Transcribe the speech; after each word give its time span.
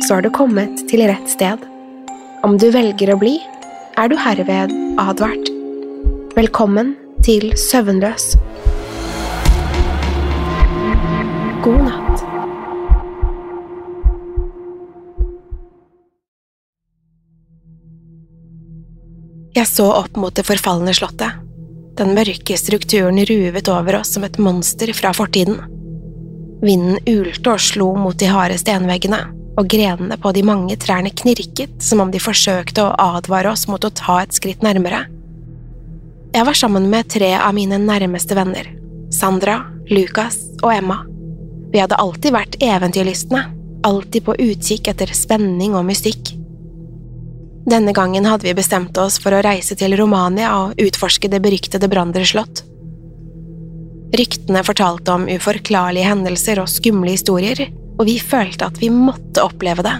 så 0.00 0.14
har 0.14 0.22
du 0.22 0.30
kommet 0.30 0.84
til 0.90 1.04
rett 1.08 1.28
sted. 1.30 1.60
Om 2.42 2.56
du 2.58 2.70
velger 2.74 3.12
å 3.12 3.18
bli, 3.20 3.36
er 4.00 4.08
du 4.08 4.16
herved 4.18 4.72
advart. 5.00 5.50
Velkommen 6.36 6.94
til 7.22 7.52
Søvnløs. 7.58 8.32
God 11.62 11.84
natt. 11.86 12.24
Jeg 19.52 19.68
så 19.68 19.84
opp 19.92 20.16
mot 20.16 20.32
det 20.34 20.46
forfalne 20.48 20.94
slottet. 20.96 21.36
Den 22.00 22.14
mørke 22.16 22.56
strukturen 22.56 23.20
ruvet 23.28 23.68
over 23.68 24.00
oss 24.00 24.14
som 24.16 24.24
et 24.24 24.40
monster 24.40 24.90
fra 24.96 25.12
fortiden. 25.14 25.60
Vinden 26.64 26.96
ulte 27.10 27.52
og 27.52 27.60
slo 27.60 27.90
mot 28.00 28.16
de 28.16 28.30
harde 28.32 28.56
stenveggene, 28.58 29.20
og 29.58 29.68
grenene 29.68 30.16
på 30.20 30.32
de 30.32 30.44
mange 30.46 30.76
trærne 30.80 31.12
knirket 31.12 31.74
som 31.84 32.00
om 32.04 32.12
de 32.12 32.20
forsøkte 32.22 32.84
å 32.86 33.16
advare 33.16 33.52
oss 33.52 33.66
mot 33.68 33.84
å 33.84 33.92
ta 33.92 34.22
et 34.22 34.36
skritt 34.36 34.64
nærmere. 34.64 35.04
Jeg 36.32 36.48
var 36.48 36.56
sammen 36.56 36.88
med 36.88 37.10
tre 37.12 37.34
av 37.36 37.52
mine 37.56 37.76
nærmeste 37.82 38.36
venner, 38.38 38.70
Sandra, 39.12 39.58
Lucas 39.90 40.38
og 40.62 40.70
Emma. 40.72 41.02
Vi 41.72 41.80
hadde 41.80 41.98
alltid 42.00 42.32
vært 42.32 42.56
eventyrlystne, 42.64 43.42
alltid 43.84 44.24
på 44.24 44.36
utkikk 44.40 44.88
etter 44.92 45.12
spenning 45.16 45.76
og 45.76 45.84
mystikk. 45.88 46.32
Denne 47.68 47.92
gangen 47.94 48.24
hadde 48.26 48.48
vi 48.48 48.56
bestemt 48.56 48.96
oss 48.98 49.20
for 49.22 49.36
å 49.36 49.42
reise 49.44 49.76
til 49.78 49.94
Romania 50.00 50.54
og 50.56 50.80
utforske 50.82 51.28
det 51.30 51.42
beryktede 51.44 51.90
Brander 51.92 52.24
slott. 52.26 52.64
Ryktene 54.16 54.64
fortalte 54.66 55.14
om 55.14 55.28
uforklarlige 55.30 56.08
hendelser 56.08 56.60
og 56.60 56.68
skumle 56.68 57.14
historier, 57.14 57.68
og 58.02 58.08
vi 58.10 58.18
følte 58.18 58.66
at 58.66 58.80
vi 58.82 58.90
måtte 58.90 59.44
oppleve 59.46 59.84
det. 59.86 59.94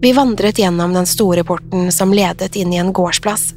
Vi 0.00 0.12
vandret 0.16 0.58
gjennom 0.62 0.94
den 0.94 1.06
store 1.06 1.42
porten 1.44 1.90
som 1.92 2.14
ledet 2.14 2.54
inn 2.56 2.70
i 2.72 2.78
en 2.78 2.92
gårdsplass. 2.94 3.50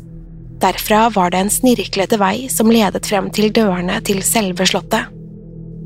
Derfra 0.64 1.06
var 1.14 1.30
det 1.32 1.44
en 1.44 1.52
snirklete 1.54 2.18
vei 2.18 2.50
som 2.50 2.72
ledet 2.74 3.06
frem 3.06 3.30
til 3.36 3.54
dørene 3.54 4.00
til 4.02 4.24
selve 4.26 4.66
slottet. 4.66 5.12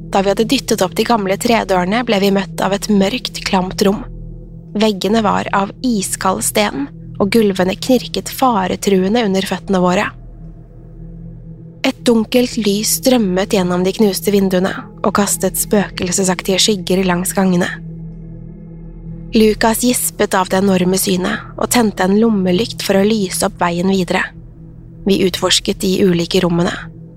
Da 0.08 0.24
vi 0.24 0.32
hadde 0.32 0.48
dyttet 0.48 0.82
opp 0.82 0.96
de 0.96 1.04
gamle 1.04 1.36
tredørene, 1.38 2.00
ble 2.08 2.22
vi 2.24 2.32
møtt 2.32 2.64
av 2.64 2.74
et 2.74 2.88
mørkt, 2.90 3.44
klamt 3.44 3.84
rom. 3.84 4.06
Veggene 4.80 5.20
var 5.26 5.50
av 5.52 5.76
iskald 5.86 6.46
sten, 6.48 6.88
og 7.20 7.34
gulvene 7.36 7.76
knirket 7.76 8.32
faretruende 8.32 9.26
under 9.28 9.46
føttene 9.50 9.84
våre. 9.84 10.08
Et 11.88 12.00
dunkelt 12.04 12.58
lys 12.60 12.98
strømmet 12.98 13.54
gjennom 13.56 13.84
de 13.86 13.94
knuste 13.96 14.32
vinduene 14.34 14.74
og 15.06 15.14
kastet 15.16 15.56
spøkelsesaktige 15.56 16.60
skygger 16.60 17.06
langs 17.08 17.32
gangene. 17.38 17.70
Lukas 19.38 19.86
gispet 19.86 20.36
av 20.36 20.50
det 20.52 20.60
enorme 20.60 21.00
synet 21.00 21.54
og 21.56 21.70
tente 21.72 22.04
en 22.04 22.18
lommelykt 22.20 22.84
for 22.84 23.00
å 23.00 23.06
lyse 23.08 23.46
opp 23.48 23.56
veien 23.62 23.88
videre. 23.94 24.26
Vi 25.08 25.22
utforsket 25.30 25.80
de 25.84 25.94
ulike 26.04 26.42
rommene, 26.44 26.74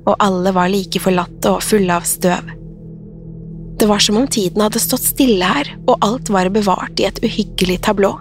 og 0.06 0.14
alle 0.22 0.52
var 0.54 0.70
like 0.70 1.02
forlatte 1.02 1.50
og 1.50 1.64
fulle 1.66 1.96
av 1.96 2.06
støv. 2.06 2.54
Det 3.80 3.88
var 3.88 4.02
som 4.04 4.20
om 4.20 4.28
tiden 4.30 4.62
hadde 4.62 4.82
stått 4.82 5.08
stille 5.08 5.50
her, 5.50 5.72
og 5.88 5.98
alt 6.04 6.30
var 6.30 6.52
bevart 6.54 7.00
i 7.00 7.08
et 7.08 7.18
uhyggelig 7.24 7.80
tablå. 7.88 8.12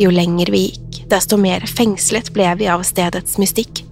Jo 0.00 0.12
lenger 0.12 0.50
vi 0.52 0.66
gikk, 0.66 1.04
desto 1.12 1.38
mer 1.40 1.64
fengslet 1.70 2.32
ble 2.34 2.50
vi 2.60 2.68
av 2.68 2.84
stedets 2.84 3.38
mystikk. 3.40 3.83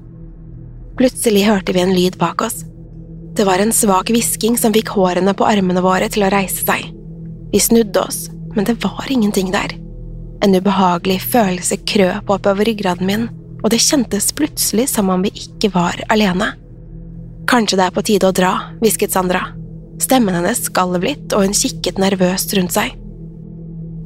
Plutselig 0.97 1.47
hørte 1.49 1.73
vi 1.73 1.81
en 1.81 1.95
lyd 1.95 2.19
bak 2.21 2.43
oss. 2.45 2.65
Det 3.37 3.47
var 3.49 3.63
en 3.63 3.73
svak 3.73 4.11
hvisking 4.13 4.59
som 4.61 4.75
fikk 4.75 4.93
hårene 4.93 5.33
på 5.35 5.47
armene 5.49 5.81
våre 5.81 6.09
til 6.13 6.27
å 6.27 6.33
reise 6.33 6.67
seg. 6.67 6.91
Vi 7.53 7.61
snudde 7.61 8.03
oss, 8.03 8.27
men 8.53 8.69
det 8.69 8.77
var 8.85 9.09
ingenting 9.09 9.53
der. 9.55 9.73
En 10.45 10.55
ubehagelig 10.55 11.21
følelse 11.33 11.79
krøp 11.89 12.31
oppover 12.31 12.69
ryggraden 12.69 13.09
min, 13.09 13.29
og 13.63 13.71
det 13.73 13.81
kjentes 13.81 14.33
plutselig 14.37 14.89
som 14.91 15.09
om 15.13 15.23
vi 15.25 15.33
ikke 15.47 15.71
var 15.73 16.03
alene. 16.13 16.51
Kanskje 17.49 17.79
det 17.79 17.87
er 17.87 17.95
på 17.95 18.05
tide 18.05 18.29
å 18.29 18.37
dra, 18.37 18.53
hvisket 18.83 19.15
Sandra. 19.15 19.47
Stemmen 20.03 20.35
hennes 20.35 20.65
skalv 20.67 21.05
litt, 21.05 21.33
og 21.33 21.47
hun 21.47 21.57
kikket 21.57 22.01
nervøst 22.03 22.53
rundt 22.59 22.75
seg. 22.75 22.93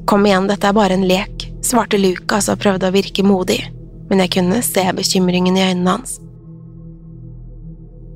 Kom 0.07 0.27
igjen, 0.29 0.47
dette 0.47 0.69
er 0.69 0.77
bare 0.77 0.95
en 0.95 1.07
lek, 1.09 1.49
svarte 1.67 1.99
Lucas 1.99 2.51
og 2.53 2.61
prøvde 2.63 2.93
å 2.93 2.95
virke 2.95 3.27
modig, 3.27 3.59
men 4.11 4.23
jeg 4.23 4.37
kunne 4.37 4.63
se 4.63 4.85
bekymringen 4.95 5.59
i 5.59 5.65
øynene 5.67 5.97
hans. 5.97 6.19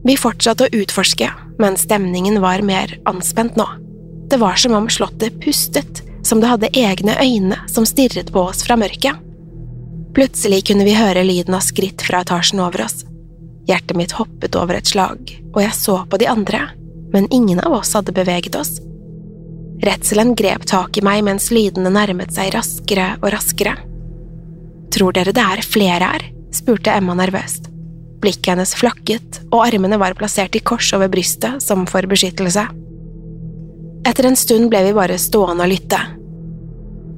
Vi 0.05 0.17
fortsatte 0.17 0.67
å 0.67 0.75
utforske, 0.81 1.29
men 1.61 1.77
stemningen 1.77 2.41
var 2.41 2.63
mer 2.65 2.97
anspent 3.09 3.59
nå. 3.61 3.67
Det 4.31 4.39
var 4.41 4.57
som 4.61 4.75
om 4.79 4.89
slottet 4.89 5.41
pustet, 5.43 6.03
som 6.23 6.41
det 6.41 6.49
hadde 6.49 6.73
egne 6.77 7.17
øyne 7.21 7.59
som 7.69 7.87
stirret 7.89 8.33
på 8.33 8.47
oss 8.53 8.65
fra 8.65 8.77
mørket. 8.81 9.17
Plutselig 10.15 10.65
kunne 10.67 10.87
vi 10.87 10.97
høre 10.97 11.25
lyden 11.25 11.55
av 11.55 11.65
skritt 11.65 12.03
fra 12.03 12.25
etasjen 12.25 12.63
over 12.63 12.85
oss. 12.87 13.05
Hjertet 13.69 13.97
mitt 13.99 14.15
hoppet 14.19 14.57
over 14.59 14.79
et 14.79 14.89
slag, 14.91 15.31
og 15.53 15.61
jeg 15.63 15.77
så 15.77 16.01
på 16.11 16.19
de 16.19 16.29
andre, 16.31 16.65
men 17.13 17.29
ingen 17.31 17.61
av 17.63 17.77
oss 17.81 17.93
hadde 17.95 18.15
beveget 18.17 18.57
oss. 18.59 18.79
Redselen 19.85 20.35
grep 20.37 20.67
tak 20.69 20.99
i 20.99 21.05
meg 21.05 21.23
mens 21.25 21.49
lydene 21.55 21.93
nærmet 21.95 22.35
seg 22.35 22.53
raskere 22.57 23.15
og 23.21 23.31
raskere. 23.33 23.77
Tror 24.91 25.15
dere 25.17 25.35
det 25.37 25.47
er 25.55 25.65
flere 25.65 26.13
her? 26.13 26.27
spurte 26.51 26.91
Emma 26.91 27.15
nervøst. 27.15 27.70
Blikket 28.21 28.53
hennes 28.53 28.75
flakket, 28.77 29.41
og 29.49 29.65
armene 29.65 29.97
var 30.01 30.17
plassert 30.19 30.57
i 30.57 30.61
kors 30.61 30.93
over 30.97 31.09
brystet 31.13 31.63
som 31.65 31.87
for 31.89 32.05
beskyttelse. 32.09 32.67
Etter 34.09 34.29
en 34.29 34.37
stund 34.37 34.69
ble 34.73 34.83
vi 34.87 34.97
bare 34.97 35.19
stående 35.21 35.65
og 35.65 35.73
lytte. 35.73 36.01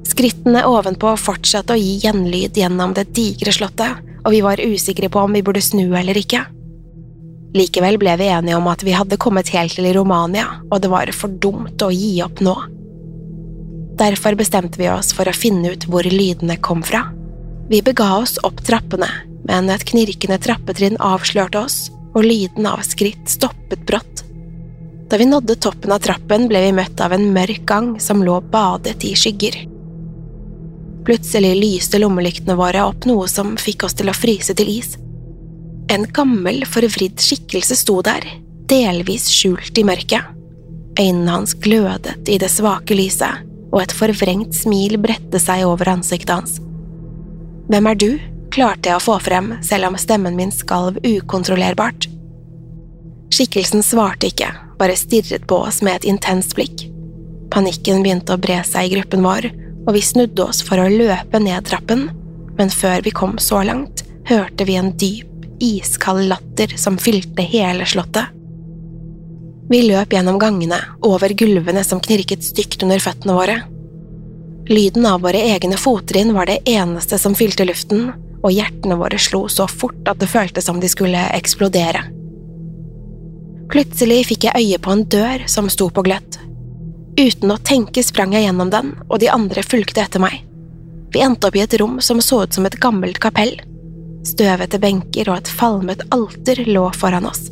Skrittene 0.07 0.65
ovenpå 0.67 1.13
fortsatte 1.19 1.75
å 1.75 1.79
gi 1.79 1.97
gjenlyd 2.03 2.59
gjennom 2.59 2.95
det 2.95 3.09
digre 3.15 3.53
slottet, 3.55 4.03
og 4.23 4.31
vi 4.31 4.43
var 4.43 4.61
usikre 4.63 5.09
på 5.11 5.23
om 5.23 5.35
vi 5.35 5.43
burde 5.43 5.63
snu 5.63 5.89
eller 5.95 6.19
ikke. 6.19 6.43
Likevel 7.53 7.99
ble 8.01 8.15
vi 8.17 8.29
enige 8.33 8.57
om 8.57 8.67
at 8.71 8.83
vi 8.83 8.95
hadde 8.95 9.19
kommet 9.21 9.51
helt 9.53 9.75
til 9.77 9.89
Romania, 9.95 10.47
og 10.71 10.81
det 10.83 10.91
var 10.91 11.11
for 11.15 11.31
dumt 11.43 11.83
å 11.83 11.91
gi 11.93 12.15
opp 12.25 12.41
nå. 12.43 12.55
Derfor 13.99 14.35
bestemte 14.39 14.79
vi 14.81 14.89
oss 14.89 15.11
for 15.13 15.29
å 15.29 15.35
finne 15.35 15.75
ut 15.75 15.85
hvor 15.85 16.07
lydene 16.07 16.57
kom 16.65 16.81
fra. 16.85 17.05
Vi 17.69 17.83
bega 17.85 18.09
oss 18.17 18.39
opp 18.43 18.63
trappene, 18.65 19.09
men 19.47 19.69
et 19.69 19.85
knirkende 19.89 20.39
trappetrinn 20.41 20.99
avslørte 21.03 21.63
oss, 21.65 21.77
og 22.13 22.25
lyden 22.25 22.67
av 22.69 22.83
skritt 22.85 23.29
stoppet 23.29 23.85
brått. 23.87 24.23
Da 25.09 25.19
vi 25.19 25.27
nådde 25.29 25.59
toppen 25.61 25.91
av 25.93 26.01
trappen, 26.01 26.47
ble 26.49 26.61
vi 26.63 26.73
møtt 26.73 27.01
av 27.03 27.13
en 27.13 27.27
mørk 27.35 27.65
gang 27.69 27.93
som 28.01 28.23
lå 28.25 28.39
badet 28.53 29.03
i 29.05 29.13
skygger. 29.17 29.59
Plutselig 31.03 31.51
lyste 31.59 31.99
lommelyktene 31.99 32.55
våre 32.55 32.85
opp 32.87 33.05
noe 33.09 33.27
som 33.27 33.57
fikk 33.59 33.83
oss 33.85 33.97
til 33.99 34.09
å 34.09 34.15
fryse 34.15 34.55
til 34.55 34.71
is. 34.71 34.95
En 35.91 36.07
gammel, 36.15 36.63
forvridd 36.65 37.19
skikkelse 37.21 37.75
sto 37.77 37.99
der, 38.05 38.23
delvis 38.71 39.27
skjult 39.33 39.77
i 39.77 39.85
mørket. 39.85 40.29
Øynene 40.97 41.35
hans 41.35 41.53
glødet 41.59 42.29
i 42.29 42.39
det 42.39 42.51
svake 42.53 42.95
lyset, 42.95 43.43
og 43.73 43.81
et 43.81 43.95
forvrengt 43.97 44.55
smil 44.55 44.99
bredte 45.01 45.41
seg 45.41 45.65
over 45.67 45.89
ansiktet 45.97 46.33
hans. 46.37 46.59
Hvem 47.67 47.89
er 47.89 47.99
du? 47.99 48.11
Klarte 48.53 48.91
jeg 48.91 48.99
å 48.99 49.03
få 49.03 49.17
frem, 49.23 49.55
selv 49.65 49.89
om 49.89 49.97
stemmen 49.97 50.37
min 50.37 50.53
skalv 50.53 50.99
ukontrollerbart. 51.01 52.07
Skikkelsen 53.33 53.81
svarte 53.85 54.29
ikke, 54.29 54.51
bare 54.77 54.97
stirret 54.99 55.47
på 55.49 55.63
oss 55.65 55.81
med 55.81 56.01
et 56.01 56.09
intenst 56.11 56.53
blikk. 56.57 56.85
Panikken 57.53 58.03
begynte 58.05 58.35
å 58.35 58.41
bre 58.41 58.59
seg 58.67 58.89
i 58.89 58.95
gruppen 58.95 59.25
vår, 59.25 59.49
og 59.87 59.95
vi 59.95 60.03
snudde 60.05 60.45
oss 60.45 60.61
for 60.65 60.79
å 60.79 60.89
løpe 60.89 61.41
ned 61.41 61.65
trappen, 61.67 62.07
men 62.57 62.69
før 62.69 63.01
vi 63.05 63.13
kom 63.15 63.39
så 63.41 63.63
langt, 63.65 64.05
hørte 64.29 64.67
vi 64.69 64.77
en 64.77 64.93
dyp, 64.97 65.29
iskald 65.63 66.27
latter 66.29 66.75
som 66.77 66.99
fylte 67.01 67.45
hele 67.47 67.85
slottet. 67.89 68.29
Vi 69.69 69.79
løp 69.87 70.13
gjennom 70.13 70.37
gangene, 70.41 70.77
over 71.01 71.33
gulvene 71.39 71.81
som 71.87 72.01
knirket 72.03 72.43
stygt 72.45 72.83
under 72.85 73.01
føttene 73.01 73.37
våre. 73.37 73.55
Lyden 74.69 75.07
av 75.09 75.23
våre 75.23 75.41
egne 75.55 75.79
fottrinn 75.79 76.33
var 76.35 76.47
det 76.47 76.61
eneste 76.69 77.17
som 77.19 77.35
fylte 77.35 77.65
luften, 77.65 78.11
og 78.43 78.51
hjertene 78.51 78.97
våre 78.99 79.19
slo 79.21 79.45
så 79.51 79.67
fort 79.71 80.09
at 80.09 80.19
det 80.19 80.29
føltes 80.31 80.67
som 80.67 80.81
de 80.83 80.89
skulle 80.91 81.19
eksplodere. 81.37 82.03
Plutselig 83.71 84.27
fikk 84.29 84.49
jeg 84.49 84.59
øye 84.59 84.79
på 84.83 84.93
en 84.93 85.05
dør 85.09 85.45
som 85.49 85.69
sto 85.71 85.87
på 85.89 86.03
gløtt. 86.05 86.37
Uten 87.17 87.53
å 87.53 87.61
tenke 87.61 88.03
sprang 88.03 88.33
jeg 88.35 88.47
gjennom 88.47 88.69
den, 88.73 88.93
og 89.07 89.21
de 89.21 89.29
andre 89.31 89.63
fulgte 89.65 90.03
etter 90.03 90.21
meg. 90.21 90.41
Vi 91.13 91.21
endte 91.21 91.47
opp 91.47 91.57
i 91.57 91.63
et 91.63 91.75
rom 91.79 91.99
som 92.01 92.21
så 92.21 92.43
ut 92.43 92.53
som 92.53 92.65
et 92.65 92.79
gammelt 92.81 93.19
kapell. 93.21 93.55
Støvete 94.25 94.79
benker 94.81 95.29
og 95.29 95.41
et 95.41 95.51
falmet 95.51 96.03
alter 96.13 96.63
lå 96.67 96.87
foran 96.97 97.27
oss. 97.29 97.47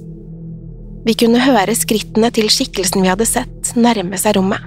Vi 1.05 1.15
kunne 1.17 1.41
høre 1.41 1.73
skrittene 1.77 2.29
til 2.33 2.49
skikkelsen 2.53 3.01
vi 3.01 3.09
hadde 3.09 3.25
sett, 3.25 3.73
nærme 3.77 4.17
seg 4.21 4.38
rommet. 4.38 4.65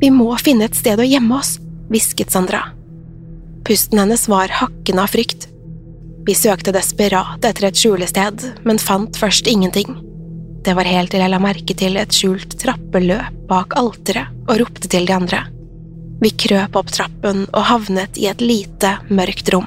Vi 0.00 0.10
må 0.12 0.30
finne 0.40 0.68
et 0.68 0.76
sted 0.76 1.00
å 1.00 1.06
gjemme 1.06 1.36
oss, 1.38 1.58
hvisket 1.92 2.32
Sandra. 2.32 2.64
Pusten 3.66 4.00
hennes 4.02 4.28
var 4.28 4.48
hakkende 4.48 5.02
av 5.02 5.12
frykt. 5.12 5.48
Vi 6.26 6.34
søkte 6.34 6.74
desperat 6.74 7.44
etter 7.44 7.68
et 7.68 7.78
skjulested, 7.78 8.44
men 8.66 8.78
fant 8.78 9.18
først 9.18 9.46
ingenting. 9.50 9.96
Det 10.62 10.76
var 10.78 10.86
helt 10.86 11.10
til 11.10 11.22
jeg 11.22 11.30
la 11.32 11.40
merke 11.42 11.74
til 11.74 11.98
et 11.98 12.14
skjult 12.14 12.54
trappeløp 12.60 13.40
bak 13.50 13.74
alteret 13.78 14.30
og 14.46 14.60
ropte 14.62 14.90
til 14.90 15.08
de 15.08 15.14
andre. 15.16 15.42
Vi 16.22 16.30
krøp 16.38 16.76
opp 16.78 16.92
trappen 16.94 17.48
og 17.50 17.66
havnet 17.66 18.18
i 18.18 18.28
et 18.30 18.42
lite, 18.42 18.94
mørkt 19.10 19.50
rom. 19.50 19.66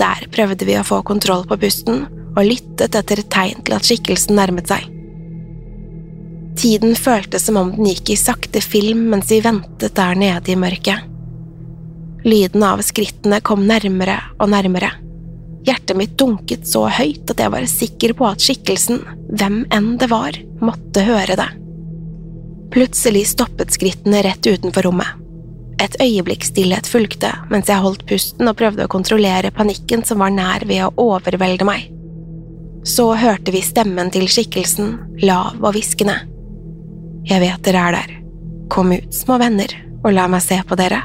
Der 0.00 0.26
prøvde 0.34 0.66
vi 0.66 0.74
å 0.78 0.86
få 0.86 0.98
kontroll 1.06 1.46
på 1.46 1.58
pusten 1.62 2.04
og 2.36 2.42
lyttet 2.44 2.98
etter 2.98 3.22
tegn 3.22 3.62
til 3.62 3.76
at 3.76 3.86
skikkelsen 3.86 4.34
nærmet 4.38 4.70
seg. 4.70 4.90
Tiden 6.58 6.96
føltes 6.98 7.46
som 7.46 7.58
om 7.60 7.70
den 7.76 7.86
gikk 7.92 8.14
i 8.14 8.18
sakte 8.18 8.62
film 8.64 9.06
mens 9.12 9.30
vi 9.30 9.42
ventet 9.44 9.94
der 9.94 10.18
nede 10.18 10.52
i 10.52 10.58
mørket. 10.58 11.15
Lyden 12.26 12.62
av 12.66 12.80
skrittene 12.82 13.38
kom 13.40 13.68
nærmere 13.68 14.16
og 14.42 14.50
nærmere. 14.50 14.88
Hjertet 15.66 15.98
mitt 15.98 16.16
dunket 16.18 16.66
så 16.66 16.88
høyt 16.90 17.30
at 17.30 17.38
jeg 17.38 17.52
var 17.54 17.66
sikker 17.70 18.14
på 18.18 18.26
at 18.26 18.42
skikkelsen, 18.42 18.98
hvem 19.38 19.60
enn 19.74 19.92
det 20.00 20.08
var, 20.10 20.34
måtte 20.58 21.04
høre 21.06 21.38
det. 21.38 21.46
Plutselig 22.74 23.28
stoppet 23.30 23.70
skrittene 23.74 24.24
rett 24.26 24.42
utenfor 24.42 24.88
rommet. 24.88 25.22
Et 25.78 25.94
øyeblikk 26.02 26.42
stillhet 26.48 26.90
fulgte 26.90 27.30
mens 27.50 27.70
jeg 27.70 27.84
holdt 27.84 28.06
pusten 28.10 28.50
og 28.50 28.58
prøvde 28.58 28.88
å 28.88 28.90
kontrollere 28.90 29.54
panikken 29.54 30.02
som 30.08 30.18
var 30.24 30.34
nær 30.34 30.66
ved 30.66 30.82
å 30.82 30.92
overvelde 30.98 31.68
meg. 31.68 31.90
Så 32.86 33.12
hørte 33.18 33.54
vi 33.54 33.62
stemmen 33.62 34.10
til 34.14 34.26
skikkelsen, 34.30 34.96
lav 35.22 35.58
og 35.60 35.76
hviskende. 35.78 36.24
Jeg 37.26 37.42
vet 37.42 37.66
dere 37.66 37.86
er 37.86 38.00
der. 38.00 38.16
Kom 38.70 38.90
ut, 38.94 39.12
små 39.14 39.38
venner, 39.42 39.70
og 40.02 40.14
la 40.14 40.26
meg 40.30 40.42
se 40.42 40.58
på 40.66 40.78
dere. 40.78 41.04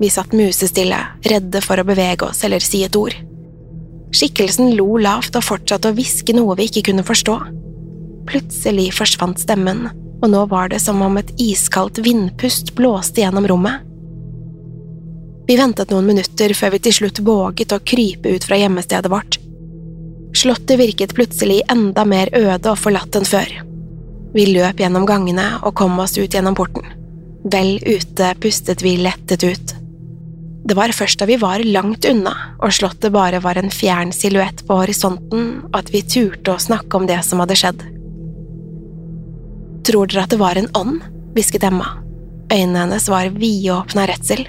Vi 0.00 0.10
satt 0.10 0.34
musestille, 0.34 0.98
redde 1.22 1.62
for 1.62 1.78
å 1.78 1.86
bevege 1.86 2.26
oss 2.26 2.42
eller 2.46 2.62
si 2.64 2.82
et 2.86 2.96
ord. 2.98 3.14
Skikkelsen 4.14 4.74
lo 4.78 4.96
lavt 5.02 5.34
og 5.38 5.46
fortsatte 5.46 5.90
å 5.90 5.96
hviske 5.96 6.34
noe 6.36 6.54
vi 6.58 6.68
ikke 6.68 6.88
kunne 6.90 7.06
forstå. 7.06 7.34
Plutselig 8.30 8.90
forsvant 8.96 9.40
stemmen, 9.42 9.88
og 10.22 10.30
nå 10.30 10.44
var 10.50 10.70
det 10.72 10.80
som 10.82 11.02
om 11.02 11.18
et 11.20 11.32
iskaldt 11.42 12.00
vindpust 12.04 12.74
blåste 12.78 13.22
gjennom 13.22 13.46
rommet. 13.50 13.82
Vi 15.44 15.58
ventet 15.60 15.90
noen 15.92 16.06
minutter 16.08 16.54
før 16.56 16.72
vi 16.72 16.80
til 16.86 16.96
slutt 16.98 17.20
våget 17.26 17.74
å 17.74 17.82
krype 17.84 18.32
ut 18.32 18.46
fra 18.48 18.56
gjemmestedet 18.56 19.10
vårt. 19.12 19.38
Slottet 20.34 20.78
virket 20.80 21.14
plutselig 21.14 21.60
enda 21.70 22.06
mer 22.08 22.32
øde 22.34 22.72
og 22.72 22.80
forlatt 22.80 23.18
enn 23.18 23.28
før. 23.28 23.50
Vi 24.34 24.48
løp 24.50 24.80
gjennom 24.80 25.04
gangene 25.06 25.50
og 25.62 25.76
kom 25.78 25.98
oss 26.02 26.16
ut 26.18 26.32
gjennom 26.32 26.56
porten. 26.58 26.86
Vel 27.44 27.76
ute 27.84 28.32
pustet 28.40 28.82
vi 28.82 28.96
lettet 29.04 29.44
ut. 29.44 29.73
Det 30.64 30.76
var 30.78 30.94
først 30.96 31.20
da 31.20 31.26
vi 31.28 31.36
var 31.36 31.60
langt 31.60 32.06
unna 32.08 32.32
og 32.56 32.72
slottet 32.72 33.12
bare 33.12 33.42
var 33.44 33.58
en 33.60 33.72
fjern 33.72 34.14
silhuett 34.16 34.62
på 34.64 34.78
horisonten, 34.80 35.66
at 35.76 35.90
vi 35.92 36.00
turte 36.08 36.54
å 36.54 36.62
snakke 36.62 36.96
om 36.96 37.08
det 37.10 37.20
som 37.26 37.42
hadde 37.42 37.58
skjedd. 37.60 37.84
Tror 39.84 40.08
dere 40.08 40.24
at 40.24 40.32
det 40.32 40.40
var 40.40 40.56
en 40.56 40.70
ånd? 40.78 41.02
hvisket 41.34 41.66
Emma. 41.66 41.98
Øynene 42.48 42.84
hennes 42.84 43.08
var 43.10 43.32
vidåpne 43.34 44.04
av 44.04 44.08
redsel. 44.08 44.46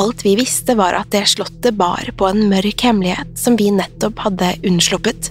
Alt 0.00 0.24
vi 0.24 0.34
visste, 0.40 0.74
var 0.74 0.96
at 0.96 1.12
det 1.12 1.26
slottet 1.28 1.76
bar 1.76 2.08
på 2.16 2.26
en 2.30 2.46
mørk 2.50 2.82
hemmelighet 2.82 3.36
som 3.38 3.58
vi 3.60 3.68
nettopp 3.74 4.24
hadde 4.24 4.54
unnsluppet. 4.66 5.30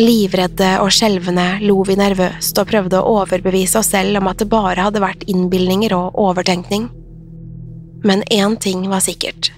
Livredde 0.00 0.74
og 0.82 0.90
skjelvende 0.92 1.44
lo 1.62 1.78
vi 1.86 1.94
nervøst 2.00 2.58
og 2.60 2.68
prøvde 2.72 2.98
å 2.98 3.20
overbevise 3.20 3.78
oss 3.80 3.92
selv 3.94 4.18
om 4.20 4.32
at 4.32 4.42
det 4.42 4.50
bare 4.50 4.88
hadde 4.88 5.04
vært 5.04 5.28
innbilninger 5.30 5.94
og 5.96 6.18
overtenkning. 6.26 6.88
Men 8.06 8.22
én 8.22 8.56
ting 8.56 8.88
var 8.88 9.00
sikkert. 9.00 9.52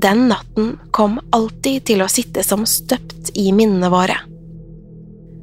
Den 0.00 0.28
natten 0.28 0.78
kom 0.90 1.20
alltid 1.30 1.84
til 1.86 2.02
å 2.02 2.08
sitte 2.10 2.42
som 2.42 2.64
støpt 2.66 3.30
i 3.38 3.52
minnene 3.54 3.90
våre. 3.92 4.16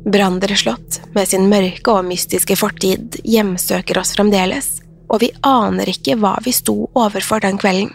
Brandere 0.04 0.58
slott, 0.60 0.98
med 1.16 1.30
sin 1.32 1.48
mørke 1.48 1.94
og 1.94 2.10
mystiske 2.10 2.58
fortid, 2.60 3.22
hjemsøker 3.24 4.02
oss 4.02 4.12
fremdeles, 4.18 4.68
og 5.08 5.22
vi 5.24 5.30
aner 5.48 5.94
ikke 5.94 6.18
hva 6.20 6.34
vi 6.44 6.52
sto 6.52 6.90
overfor 6.92 7.46
den 7.46 7.62
kvelden. 7.62 7.94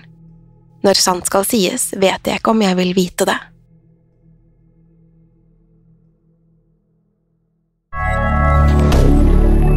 Når 0.86 1.02
sant 1.04 1.28
skal 1.28 1.44
sies, 1.44 1.90
vet 1.92 2.24
jeg 2.24 2.40
ikke 2.40 2.56
om 2.56 2.64
jeg 2.64 2.80
vil 2.80 2.94
vite 2.96 3.28
det. 3.28 3.36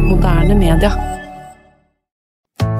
Moderne 0.08 0.56
media. 0.56 0.94